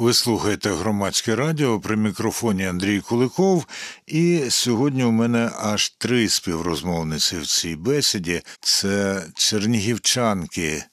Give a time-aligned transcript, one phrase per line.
[0.00, 3.66] Ви слухаєте громадське радіо при мікрофоні Андрій Куликов.
[4.06, 8.42] І сьогодні у мене аж три співрозмовниці в цій бесіді.
[8.60, 10.84] Це чернігівчанки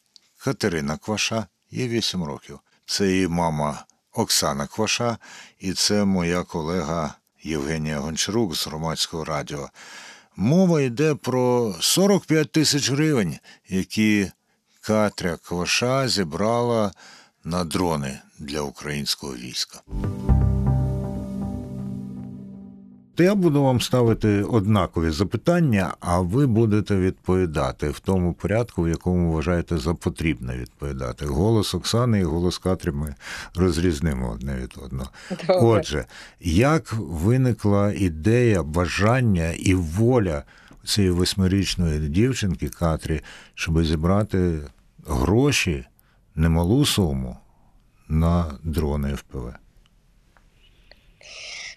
[0.44, 2.60] Катерина Кваша, їй 8 років.
[2.86, 5.18] Це її мама Оксана Кваша,
[5.60, 7.14] і це моя колега
[7.44, 9.70] Євгенія Гончарук з громадського радіо.
[10.36, 13.38] Мова йде про 45 тисяч гривень,
[13.70, 14.32] які
[14.82, 16.92] Катря Кваша зібрала
[17.44, 19.80] на дрони для українського війська.
[23.18, 28.90] То я буду вам ставити однакові запитання, а ви будете відповідати в тому порядку, в
[28.90, 31.26] якому вважаєте за потрібне відповідати.
[31.26, 33.16] Голос Оксани і голос Катрі ми
[33.56, 35.10] розрізнимо одне від одного.
[35.30, 35.56] Добре.
[35.62, 36.06] Отже,
[36.42, 40.44] як виникла ідея, бажання і воля
[40.86, 43.22] цієї восьмирічної дівчинки Катрі,
[43.56, 44.60] щоб зібрати
[45.08, 45.86] гроші,
[46.38, 47.38] немалу суму
[48.08, 49.54] на дрони ФПВ?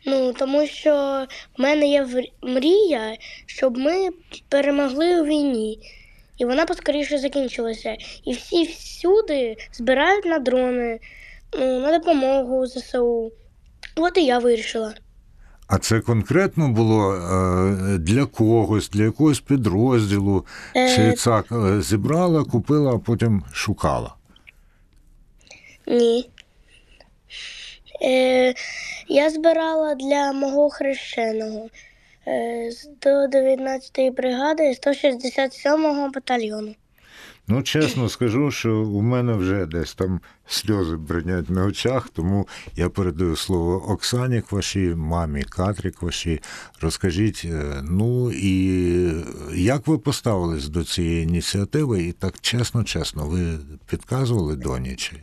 [0.07, 1.27] Ну, тому що
[1.59, 2.07] в мене є
[2.43, 4.09] мрія, щоб ми
[4.49, 5.79] перемогли у війні.
[6.39, 7.97] І вона поскоріше закінчилася.
[8.25, 11.01] І всі всюди збирають на дрони,
[11.59, 13.33] ну, на допомогу ЗСУ.
[13.97, 14.95] От і я вирішила.
[15.67, 20.45] А це конкретно було е, для когось, для якогось підрозділу,
[20.77, 24.15] Е, чи цак е, зібрала, купила, а потім шукала.
[25.91, 26.31] Ні.
[28.03, 28.55] Е,
[29.09, 31.69] я збирала для мого хрещеного
[32.27, 32.71] е,
[33.03, 36.75] 119-ї бригади 167-го батальйону.
[37.49, 42.89] Ну, чесно скажу, що у мене вже десь там сльози бринять на очах, тому я
[42.89, 46.41] передаю слово Оксані Кваші, мамі Катрі Кваші.
[46.81, 49.13] Розкажіть, е, ну і
[49.55, 52.03] як ви поставились до цієї ініціативи?
[52.03, 54.97] І так чесно, чесно, ви підказували доні?
[54.97, 55.17] Чи...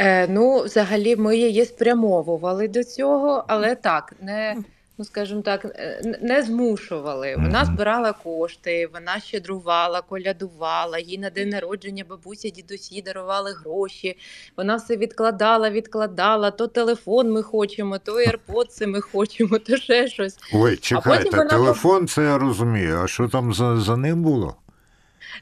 [0.00, 4.56] Е, ну, взагалі, ми її спрямовували до цього, але так, не,
[4.98, 7.36] ну скажімо так, е, не змушували.
[7.36, 14.16] Вона збирала кошти, вона щедрувала, колядувала, їй на день народження бабуся, дідусі дарували гроші.
[14.56, 16.50] Вона все відкладала, відкладала.
[16.50, 20.38] То телефон ми хочемо, то AirPods ми хочемо, то ще щось.
[20.54, 23.00] Ой, чекайте, вона телефон, це я розумію.
[23.04, 24.56] А що там за, за ним було?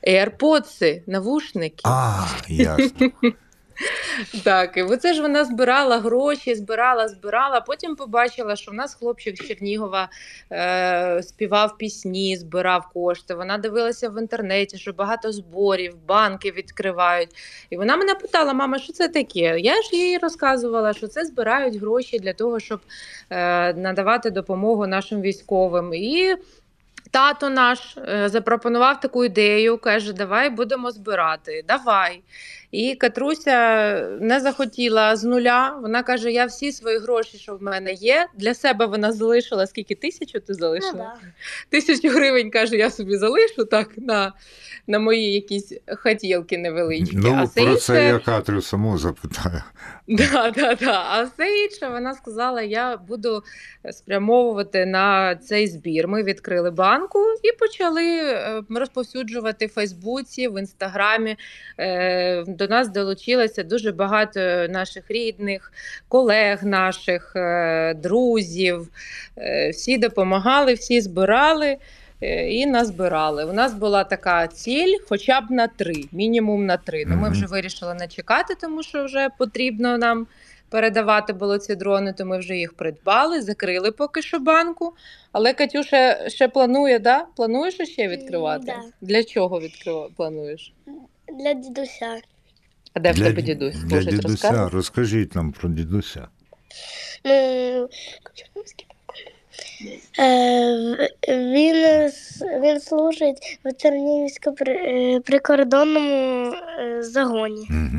[0.09, 1.83] AirPods, навушники.
[1.85, 3.11] А, ясно.
[4.45, 7.61] Так, і оце ж вона збирала гроші, збирала, збирала.
[7.61, 10.09] Потім побачила, що в нас хлопчик з Чернігова
[10.53, 13.35] е, співав пісні, збирав кошти.
[13.35, 17.31] Вона дивилася в інтернеті, що багато зборів, банки відкривають.
[17.71, 19.61] І вона мене питала: мама, що це таке?
[19.61, 22.81] Я ж їй розказувала, що це збирають гроші для того, щоб
[23.31, 25.95] е, надавати допомогу нашим військовим.
[25.95, 26.37] І
[27.11, 31.65] Тато наш е, запропонував таку ідею, каже: Давай будемо збирати.
[31.69, 32.23] Давай.
[32.71, 35.79] І Катруся не захотіла з нуля.
[35.83, 39.95] Вона каже: Я всі свої гроші, що в мене є, для себе вона залишила скільки
[39.95, 40.93] тисячу ти залишила?
[40.93, 41.33] Ну, да.
[41.71, 44.33] Тисячу гривень каже, я собі залишу так на,
[44.87, 47.17] на мої якісь хотілки невеличкі.
[47.17, 49.63] Ну, а все про інше, я Катрю саму запитаю.
[50.09, 51.05] Да, да, да.
[51.09, 53.43] А все інше вона сказала: я буду
[53.93, 56.09] спрямовувати на цей збір.
[56.09, 61.37] Ми відкрили банку і почали е, розповсюджувати в Фейсбуці, в інстаграмі.
[61.79, 65.73] Е, До нас долучилося дуже багато наших рідних,
[66.09, 68.89] колег наших, е, друзів.
[69.71, 71.77] Всі допомагали, всі збирали.
[72.49, 73.45] І назбирали.
[73.45, 77.05] У нас була така ціль, хоча б на три, мінімум на три.
[77.07, 80.27] Ну, ми вже вирішили не чекати, тому що вже потрібно нам
[80.69, 84.95] передавати було ці дрони, то ми вже їх придбали, закрили поки що банку.
[85.33, 87.27] Але Катюша ще планує, да?
[87.37, 88.65] Плануєш ще відкривати?
[88.67, 88.81] да.
[89.01, 90.11] Для чого відкрив...
[90.17, 90.73] плануєш?
[91.39, 92.21] Для дідуся.
[92.95, 93.77] А де в тебе дідусь?
[93.77, 94.77] Для Може, дідуся, розказувати?
[94.77, 96.29] розкажіть нам про дідуся.
[97.25, 97.89] Ну,
[100.19, 102.11] е, він,
[102.63, 107.67] він служить в Чернігівсько-прикордонному е, загоні.
[107.71, 107.99] Угу.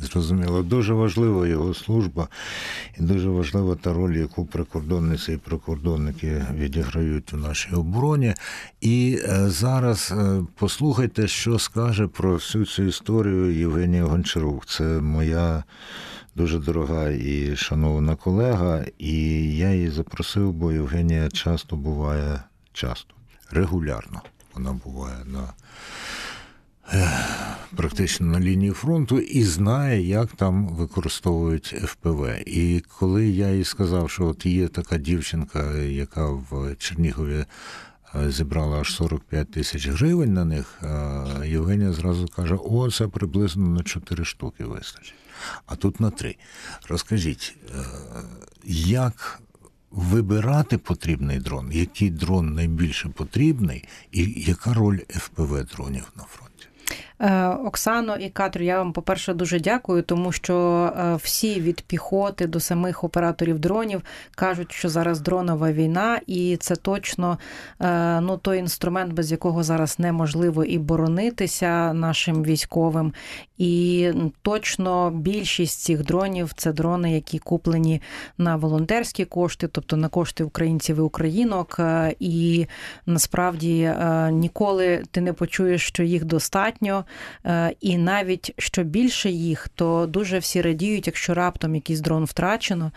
[0.00, 2.28] Зрозуміло, дуже важлива його служба
[2.98, 8.34] і дуже важлива та роль, яку прикордонниці і прикордонники відіграють у нашій обороні.
[8.80, 14.66] І е, зараз е, послухайте, що скаже про всю цю історію Євгенія Гончарук.
[14.66, 15.64] Це моя
[16.34, 19.16] дуже дорога і шановна колега, і
[19.56, 22.42] я її запросив, бо Євгенія часто буває
[22.72, 23.14] часто,
[23.50, 24.22] регулярно.
[24.54, 25.52] Вона буває на
[27.76, 32.26] практично на лінії фронту і знає, як там використовують ФПВ.
[32.46, 37.44] І коли я їй сказав, що от є така дівчинка, яка в Чернігові
[38.14, 40.82] е, зібрала аж 45 тисяч гривень на них,
[41.46, 45.14] Євгенія зразу каже: о, це приблизно на 4 штуки вистачить.
[45.66, 46.36] А тут на 3.
[46.88, 47.84] Розкажіть, е,
[48.64, 49.40] як
[49.90, 56.49] вибирати потрібний дрон, який дрон найбільше потрібний, і яка роль ФПВ дронів на фронті?
[57.22, 60.56] Е, Оксано і Катрю, я вам, по-перше, дуже дякую, тому що
[60.98, 64.02] е, всі від піхоти до самих операторів дронів
[64.34, 67.38] кажуть, що зараз дронова війна, і це точно
[67.80, 73.12] е, ну, той інструмент, без якого зараз неможливо і боронитися нашим військовим.
[73.58, 74.10] І
[74.42, 78.02] точно більшість цих дронів це дрони, які куплені
[78.38, 81.80] на волонтерські кошти, тобто на кошти українців і українок.
[82.20, 82.66] І
[83.06, 83.92] насправді
[84.30, 87.04] ніколи ти не почуєш, що їх достатньо.
[87.46, 92.92] Е, І навіть що більше їх, то дуже всі радіють, якщо раптом якийсь дрон втрачено,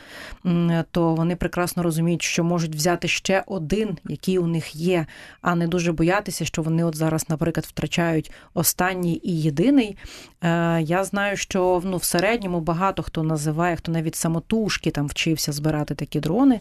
[0.91, 5.05] то вони прекрасно розуміють, що можуть взяти ще один, який у них є,
[5.41, 9.97] а не дуже боятися, що вони от зараз, наприклад, втрачають останній і єдиний.
[10.41, 15.51] Е, Я знаю, що ну, в середньому багато хто називає, хто навіть самотужки там вчився
[15.51, 16.59] збирати такі дрони.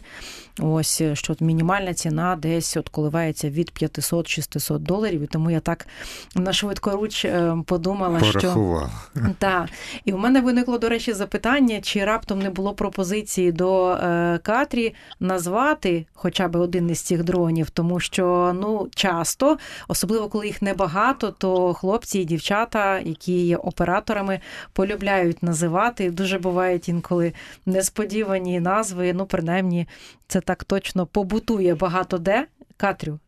[0.59, 5.21] Ось е, що мінімальна ціна десь от коливається від 500-600 доларів.
[5.21, 5.87] І тому я так
[6.35, 9.11] на швидкоруч е, подумала, що Порахував.
[9.37, 9.69] так.
[10.05, 14.93] І у мене виникло, до речі, запитання, чи раптом не було пропозиції до е, Катрі
[15.19, 19.57] назвати хоча б один із цих дронів, тому що ну часто,
[19.87, 24.39] особливо коли їх небагато, то хлопці і дівчата, які є операторами,
[24.73, 26.11] полюбляють називати.
[26.11, 27.33] Дуже бувають інколи
[27.65, 29.13] несподівані назви.
[29.13, 29.87] Ну, принаймні,
[30.27, 32.47] це так точно побутує багато де.
[32.77, 33.19] Катрю,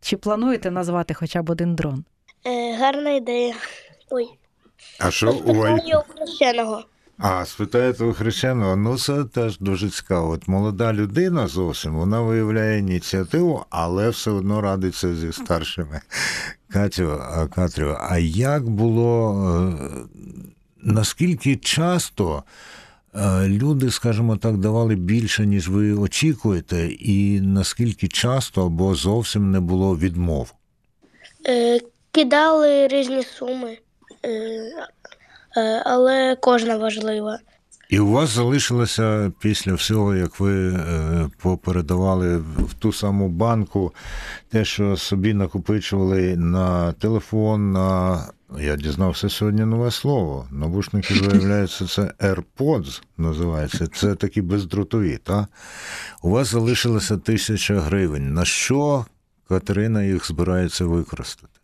[0.00, 2.04] чи плануєте назвати хоча б один дрон?
[2.46, 3.54] Е, гарна ідея.
[4.10, 4.28] Ой,
[5.00, 5.54] А що ой?
[5.54, 6.84] Питання хрещеного.
[7.18, 10.30] А, спитаєте у хрещеного, ну це теж дуже цікаво.
[10.30, 16.00] От молода людина зовсім вона виявляє ініціативу, але все одно радиться зі старшими.
[16.68, 17.20] Катю,
[17.54, 20.18] Катрю, а як було е,
[20.82, 22.42] наскільки часто
[23.14, 29.60] е, люди, скажімо так, давали більше, ніж ви очікуєте, і наскільки часто або зовсім не
[29.60, 30.54] було відмов?
[31.48, 31.80] Е,
[32.16, 33.78] кидали різні суми,
[34.22, 34.30] е,
[35.56, 37.38] е, але кожна важлива.
[37.88, 43.94] І у вас залишилося після всього, як ви е, попередавали в ту саму банку,
[44.48, 48.20] те, що собі накопичували на телефон, на
[48.60, 50.46] я дізнався сьогодні нове слово.
[50.50, 53.86] Навушники, виявляється, це AirPods називається.
[53.86, 55.46] Це такі бездротові, та?
[56.22, 58.34] У вас залишилося тисяча гривень.
[58.34, 59.04] На що
[59.48, 61.56] Катерина їх збирається використати?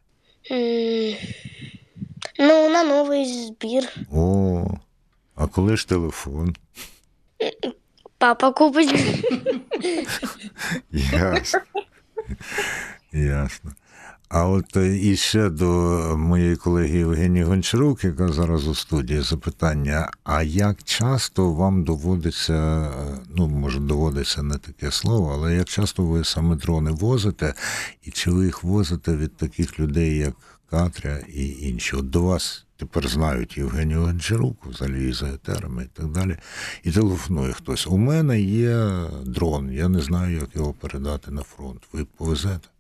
[2.39, 3.89] Ну, на новий збір.
[4.12, 4.67] О,
[5.35, 6.56] а коли ж телефон?
[8.19, 8.94] Папа купить.
[10.93, 11.61] Ясно.
[13.12, 13.73] Ясно.
[14.34, 15.67] А от е, і ще до
[16.19, 23.19] моєї колеги Євгенії Гончарук, яка зараз у студії, запитання: а як часто вам доводиться, е,
[23.37, 27.55] ну може доводиться не таке слово, але як часто ви саме дрони возите,
[28.02, 30.34] і чи ви їх возите від таких людей, як
[30.70, 31.96] Катря і інші?
[31.96, 36.37] От до вас тепер знають Євгенію Гончарук, взагалі за етерами і так далі.
[36.82, 37.87] І телефонує хтось.
[37.87, 38.90] У мене є
[39.26, 41.82] дрон, я не знаю, як його передати на фронт.
[41.93, 42.71] Ви повезете?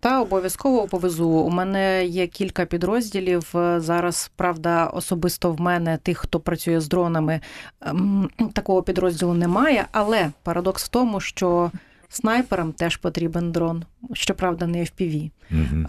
[0.00, 1.28] Та обов'язково повезу.
[1.28, 3.52] У мене є кілька підрозділів.
[3.54, 7.40] Е, Зараз, правда, особисто в мене тих, хто працює з дронами,
[7.80, 9.86] ем, такого підрозділу немає.
[9.92, 11.70] Але парадокс в тому, що
[12.08, 15.30] снайперам теж потрібен дрон, щоправда, не FPV.
[15.50, 15.84] Угу.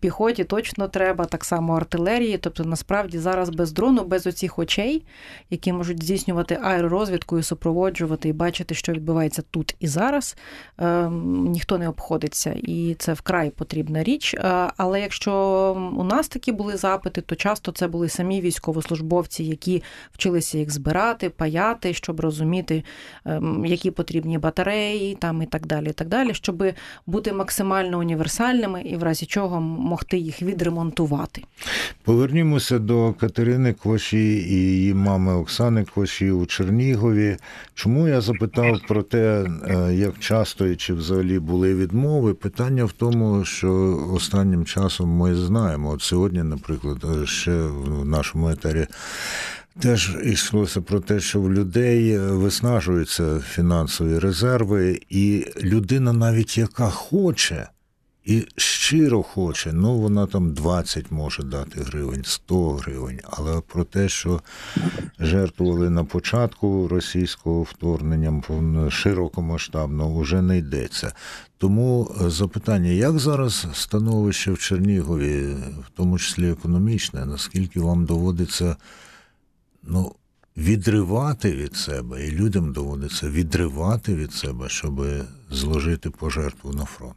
[0.00, 2.38] Піхоті точно треба, так само артилерії.
[2.38, 5.04] Тобто, насправді зараз без дрону, без оцих очей,
[5.50, 10.36] які можуть здійснювати аеророзвідку і супроводжувати, і бачити, що відбувається тут і зараз,
[10.78, 12.56] ем, ніхто не обходиться.
[12.62, 14.34] І це вкрай потрібна річ.
[14.34, 14.40] Е,
[14.76, 15.32] Але якщо
[15.96, 21.30] у нас такі були запити, то часто це були самі військовослужбовці, які вчилися їх збирати,
[21.30, 22.84] паяти, щоб розуміти,
[23.24, 26.64] ем, які потрібні батареї, там і так далі, і так далі, щоб
[27.06, 31.42] бути максимально універсальними і в разі чого могти їх відремонтувати.
[32.04, 37.36] Повернімося до Катерини Кваші і її мами Оксани Кваші у Чернігові.
[37.74, 42.34] Чому я запитав про те, е, як часто і чи взагалі були відмови?
[42.34, 45.90] Питання в тому, що останнім часом ми знаємо.
[45.90, 48.86] От сьогодні, наприклад, ще в нашому етері.
[49.80, 57.68] Теж йшлося про те, що в людей виснажуються фінансові резерви, і людина, навіть яка хоче
[58.26, 64.08] і щиро хоче, ну вона там 20 може дати гривень, 100 гривень, але про те,
[64.08, 64.40] що
[65.20, 68.42] жертвували на початку російського вторгнення
[68.90, 71.12] широкомасштабно, вже не йдеться.
[71.58, 75.42] Тому е, запитання, як зараз становище в Чернігові,
[75.86, 78.76] в тому числі економічне, наскільки вам доводиться
[79.82, 80.14] ну,
[80.56, 85.06] відривати від себе, і людям доводиться відривати від себе, щоб
[85.50, 87.16] зложити пожертву на фронт?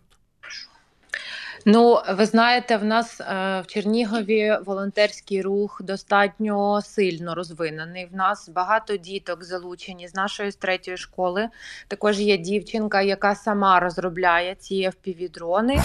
[1.65, 3.25] Ну, ви знаєте, в нас е,
[3.61, 8.09] в Чернігові волонтерський рух достатньо сильно розвинений.
[8.13, 11.49] В нас багато діток залучені з нашої з третьої школи.
[11.87, 15.83] Також є дівчинка, яка сама розробляє ці FPV-дрони.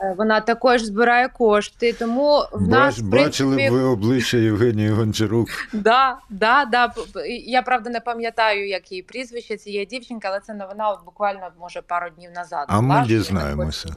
[0.00, 1.92] Е, Вона також збирає кошти.
[1.92, 5.48] Тому в нас в бачили принципі, б ви обличчя Євгенії Гончарук.
[5.72, 6.92] Да, да, да.
[7.46, 11.82] Я правда не пам'ятаю, як її прізвище цієї дівчинки, але це новина от буквально може
[11.82, 12.66] пару днів назад.
[12.68, 13.96] А ми дізнаємося.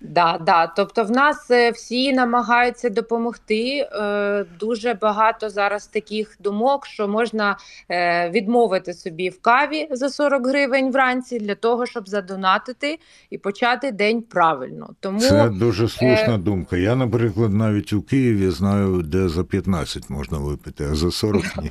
[0.00, 0.66] Да, да.
[0.66, 3.88] Тобто, в нас е, всі намагаються допомогти.
[3.92, 7.56] Е, Дуже багато зараз таких думок, що можна
[7.90, 12.98] е, відмовити собі в каві за 40 гривень вранці для того, щоб задонатити
[13.30, 14.90] і почати день правильно.
[15.00, 16.76] Тому Це дуже слушна е, думка.
[16.76, 21.70] Я, наприклад, навіть у Києві знаю, де за 15 можна випити, а за 40 ні.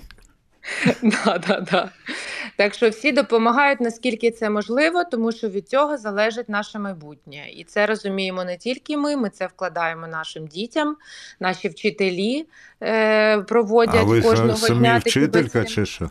[1.01, 1.89] Да, да, да.
[2.56, 7.50] Так що всі допомагають наскільки це можливо, тому що від цього залежить наше майбутнє.
[7.53, 10.98] І це розуміємо не тільки ми, ми це вкладаємо нашим дітям,
[11.39, 12.46] наші вчителі
[12.84, 16.10] е, проводять А ви кожного самі дня вчителька чи що?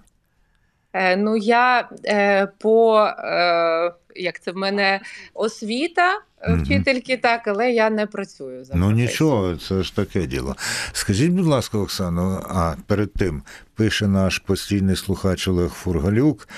[0.93, 5.01] Е, ну, я е, по е, як це в мене
[5.35, 10.57] освіта е, вчительки, так, але я не працюю за Ну нічого, це ж таке діло.
[10.93, 13.43] Скажіть, будь ласка, Оксано, а перед тим
[13.75, 16.49] пише наш постійний слухач Олег Фургалюк.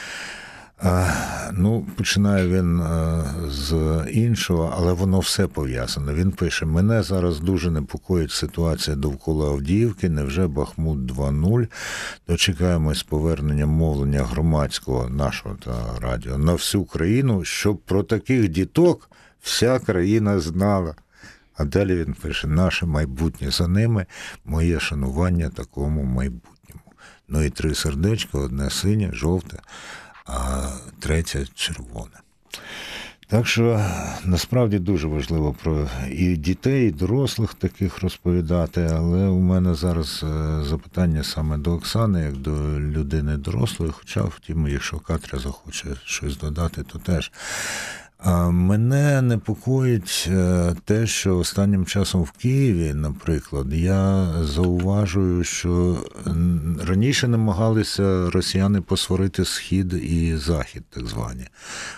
[1.52, 2.82] Ну, починає він
[3.48, 6.14] з іншого, але воно все пов'язане.
[6.14, 10.08] Він пише: мене зараз дуже непокоїть ситуація довкола Авдіївки.
[10.08, 11.66] Невже Бахмут 2.0?
[12.28, 19.10] Дочекаємось повернення мовлення громадського нашого та радіо на всю країну, щоб про таких діток
[19.40, 20.94] вся країна знала.
[21.56, 24.06] А далі він пише: наше майбутнє за ними,
[24.44, 26.82] моє шанування такому майбутньому.
[27.28, 29.58] Ну і три сердечка: одне синє, жовте,
[30.26, 30.68] а
[31.00, 32.22] третя червоне.
[33.32, 33.80] Так що
[34.24, 38.90] насправді дуже важливо про і дітей, і дорослих таких розповідати.
[38.92, 43.92] Але у мене зараз е, запитання саме до Оксани, як до людини дорослої.
[43.92, 47.32] Хоча, втім, якщо Катря захоче щось додати, то теж.
[48.50, 55.96] Мене непокоїть е, те, що останнім часом в Києві, наприклад, я зауважую, що
[56.86, 61.46] раніше намагалися росіяни посварити схід і захід, так звані.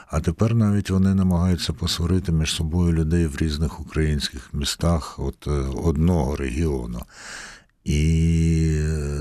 [0.07, 5.51] А тепер навіть вони намагаються посварити між собою людей в різних українських містах от е,
[5.85, 7.01] одного регіону.
[7.85, 8.79] І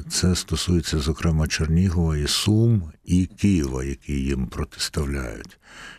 [0.09, 5.57] це стосується, зокрема, Чернігова і Сум і Києва, які їм протиставляють.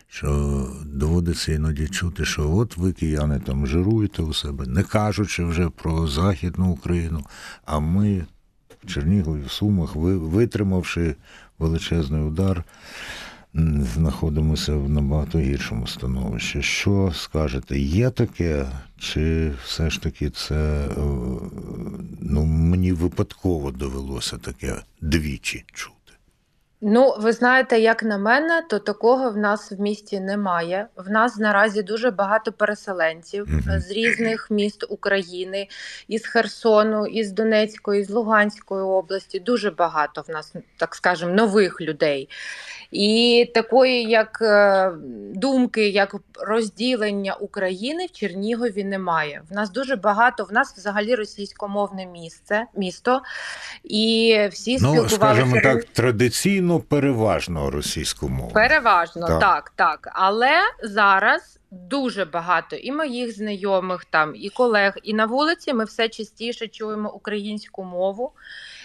[0.08, 5.68] Що доводиться іноді чути, що от ви, кияни, там жируєте у себе, не кажучи вже
[5.68, 7.24] про Західну Україну,
[7.64, 8.26] а ми
[8.84, 11.14] в Чернігові, в Сумах, ви- витримавши
[11.58, 12.64] величезний удар,
[13.94, 16.62] знаходимося в набагато гіршому становищі.
[16.62, 18.66] Що скажете, є таке,
[18.98, 20.90] чи все ж таки це е,
[22.20, 25.94] ну, мені випадково довелося таке двічі чути?
[26.86, 30.86] Ну, ви знаєте, як на мене, то такого в нас в місті немає.
[30.96, 35.68] В нас наразі дуже багато переселенців е, з різних міст України,
[36.08, 39.40] із Херсону, із Донецької, з Луганської області.
[39.40, 42.28] Дуже багато в нас, так скажемо, нових людей.
[42.94, 44.92] І такої, як е,
[45.34, 49.42] думки, як розділення України в Чернігові немає.
[49.50, 53.22] В нас дуже багато, в нас взагалі російськомовне місце, місто,
[53.84, 58.50] і всі Ну, спілкувалися скажімо так, традиційно переважно російську мову.
[58.50, 59.40] Переважно, Так.
[59.40, 59.72] так.
[59.76, 65.84] так, Але зараз дуже багато і моїх знайомих там, і колег, і на вулиці ми
[65.84, 68.32] все частіше чуємо українську мову.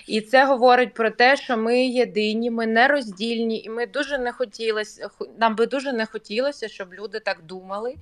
[0.09, 4.31] І це говорить про те, що ми єдині, ми не роздільні, і ми дуже не
[4.31, 7.95] хотілося, нам би дуже не хотілося, щоб люди так думали,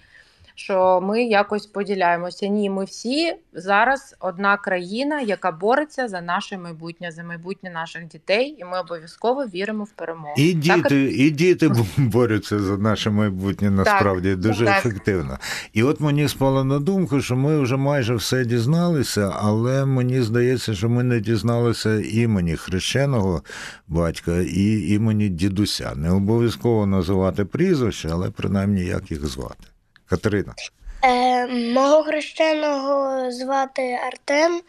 [0.60, 2.48] що ми якось поділяємося.
[2.48, 8.56] Ні, ми всі зараз одна країна, яка бореться за наше майбутнє, за майбутнє наших дітей,
[8.60, 10.34] і ми обов'язково віримо в перемогу.
[10.38, 14.78] І Так, діти, і діти борються за наше майбутнє насправді дуже так.
[14.78, 15.38] ефективно.
[15.74, 20.74] І от мені спало на думку, що ми вже майже все дізналися, але мені здається,
[20.74, 23.42] що ми не дізналися імені хрещеного
[23.88, 25.94] батька і імені дідуся.
[25.96, 29.64] Не обов'язково називати прізвище, але принаймні як їх звати.
[30.10, 30.54] Катерина.
[31.04, 34.62] Е, мого хрещеного звати Артем,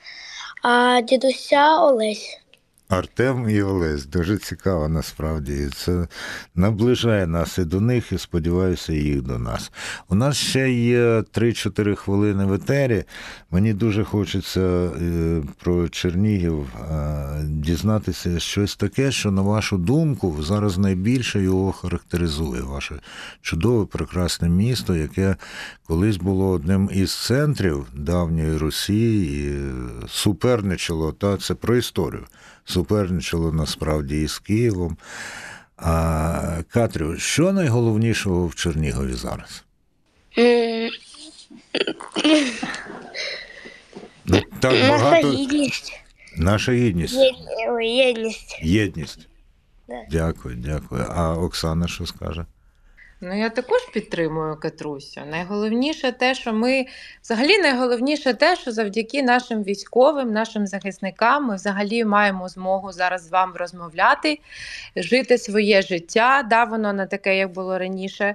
[0.62, 2.40] а дідуся Олесь.
[2.88, 5.68] Артем і Олесь дуже цікаво насправді.
[5.76, 6.08] Це
[6.54, 9.72] наближає нас і до них, і сподіваюся, і їх до нас.
[10.08, 13.04] У нас ще є 3-4 хвилини в етері.
[13.50, 20.78] Мені дуже хочеться е, про Чернігів е, дізнатися щось таке, що, на вашу думку, зараз
[20.78, 22.62] найбільше його характеризує.
[22.62, 23.00] Ваше
[23.42, 25.36] чудове, прекрасне місто, яке
[25.86, 29.58] колись було одним із центрів давньої Росії і
[30.08, 32.24] суперничало, та це про історію.
[32.68, 34.96] Суперничало насправді із Києвом.
[35.76, 39.64] А Катрю, що найголовнішого в Чернігові зараз?
[44.24, 45.32] Ну, так Наша багато.
[45.32, 45.92] гідність.
[46.36, 47.14] Наша гідність.
[47.14, 47.34] Є-
[47.82, 48.58] єдність.
[48.62, 49.28] Єдність.
[49.88, 49.94] Да.
[50.10, 51.06] Дякую, дякую.
[51.08, 52.46] А Оксана що скаже?
[53.20, 55.20] Ну, я також підтримую Катрусю.
[55.30, 56.86] Найголовніше те, що ми
[57.22, 63.30] взагалі найголовніше те, що завдяки нашим військовим, нашим захисникам, ми взагалі маємо змогу зараз з
[63.30, 64.38] вами розмовляти,
[64.96, 66.46] жити своє життя.
[66.50, 68.34] Да, воно не таке, як було раніше.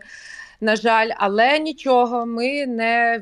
[0.61, 3.21] На жаль, але нічого, ми не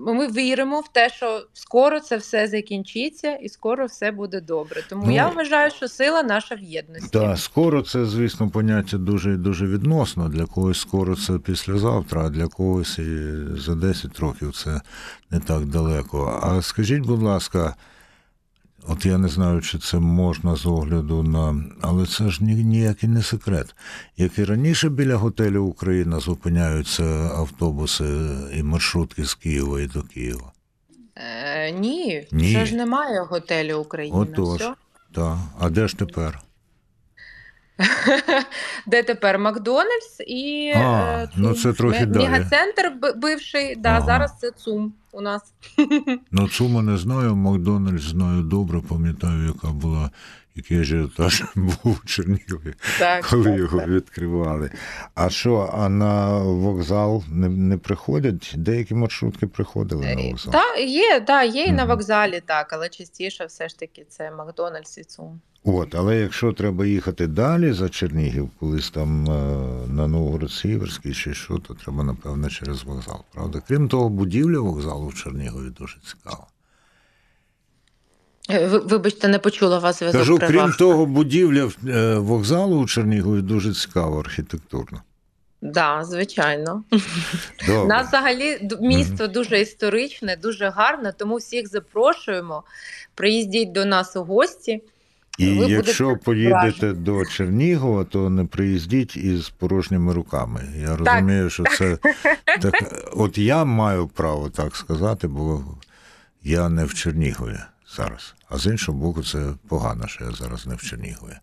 [0.00, 4.82] ми віримо в те, що скоро це все закінчиться і скоро все буде добре.
[4.88, 7.10] Тому Ну, я вважаю, що сила наша в єдності.
[7.12, 10.28] Так, скоро це, звісно, поняття дуже дуже відносно.
[10.28, 14.80] Для когось скоро це післязавтра, а для когось і за 10 років це
[15.30, 16.40] не так далеко.
[16.42, 17.74] А скажіть, будь ласка,
[18.88, 21.64] от я не знаю, чи це можна з огляду на.
[21.80, 23.74] Але це ж ні- ніякий не секрет.
[24.16, 27.04] Як і раніше біля готелю Україна зупиняються
[27.36, 28.04] автобуси
[28.54, 30.52] і маршрутки з Києва і до Києва.
[31.16, 32.52] Е, ні, Ні.
[32.54, 34.16] це ж немає готелю Україна.
[34.16, 34.62] Отож.
[35.12, 35.38] Так.
[35.58, 36.38] А де ж тепер?
[38.86, 42.28] Де тепер Макдональдс і А, е, ну це трохи далі.
[42.28, 44.06] Мегацентр бивший, да, Ага.
[44.06, 45.42] зараз це ЦУМ у нас.
[46.30, 50.10] Ну, Цума не знаю, Макдональдс знаю добре, пам'ятаю, яка була,
[50.54, 53.88] який ажіотаж був у Чернігові, Так, коли так, його так.
[53.88, 54.70] відкривали.
[55.14, 58.52] А що, а на вокзал не, не приходять?
[58.56, 60.52] Деякі маршрутки приходили на вокзал.
[60.52, 64.98] Та, є, да, є і на вокзалі, так, але частіше все ж таки це Макдональдс
[64.98, 65.40] і ЦУМ.
[65.68, 69.32] От, але якщо треба їхати далі за Чернігів, колись там е,
[69.88, 73.20] на Новгород-Сіверський чи що, то треба, напевно, через вокзал.
[73.34, 73.62] Правда?
[73.68, 76.46] Крім того, будівля вокзалу в Чернігові дуже цікава.
[78.50, 80.20] Е, ви- Вибачте, не почула вас зв'язок.
[80.20, 85.02] Кажу, крім того, будівля е, вокзалу у Чернігові дуже цікава архітектурно.
[85.62, 86.84] Да, звичайно.
[87.66, 87.84] Добре.
[87.86, 92.62] Нас взагалі місто дуже історичне, дуже гарне, тому всіх запрошуємо.
[93.14, 94.82] Приїздіть до нас у гості.
[95.38, 100.60] І ви якщо поїдете до Чернігова, то не приїздіть із порожніми руками.
[100.80, 101.98] Я розумію, що це
[102.62, 102.74] так.
[103.12, 105.64] От я маю право так сказати, бо
[106.42, 107.58] я не в Чернігові
[107.96, 108.34] зараз.
[108.48, 111.36] А з іншого боку, це погано, що я зараз не в Чернігові.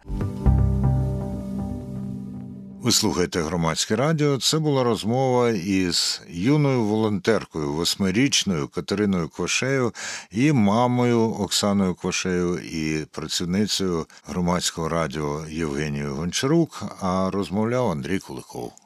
[2.84, 4.38] Ви слухаєте громадське радіо.
[4.38, 9.94] Це була розмова із юною волонтеркою, восьмирічною Катериною Квашею
[10.32, 16.84] і мамою Оксаною Квашею і працівницею громадського радіо Євгенією Гончарук.
[17.02, 18.83] А розмовляв Андрій Куликов.